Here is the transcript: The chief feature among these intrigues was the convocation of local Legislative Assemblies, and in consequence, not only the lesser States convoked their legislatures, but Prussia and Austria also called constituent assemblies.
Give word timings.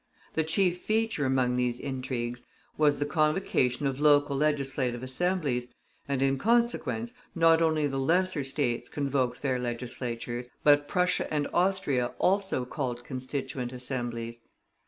The 0.33 0.43
chief 0.43 0.81
feature 0.81 1.27
among 1.27 1.57
these 1.57 1.79
intrigues 1.79 2.41
was 2.75 2.97
the 2.97 3.05
convocation 3.05 3.85
of 3.85 3.99
local 3.99 4.35
Legislative 4.35 5.03
Assemblies, 5.03 5.75
and 6.07 6.23
in 6.23 6.39
consequence, 6.39 7.13
not 7.35 7.61
only 7.61 7.85
the 7.85 7.99
lesser 7.99 8.43
States 8.43 8.89
convoked 8.89 9.43
their 9.43 9.59
legislatures, 9.59 10.49
but 10.63 10.87
Prussia 10.87 11.31
and 11.31 11.47
Austria 11.53 12.13
also 12.17 12.65
called 12.65 13.03
constituent 13.03 13.71
assemblies. 13.71 14.41